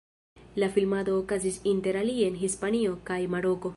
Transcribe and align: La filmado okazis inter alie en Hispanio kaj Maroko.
La 0.61 0.69
filmado 0.77 1.17
okazis 1.23 1.59
inter 1.73 1.95
alie 2.03 2.27
en 2.33 2.41
Hispanio 2.47 2.97
kaj 3.11 3.21
Maroko. 3.37 3.69